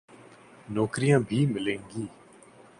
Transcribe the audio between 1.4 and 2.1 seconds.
ملیں گی۔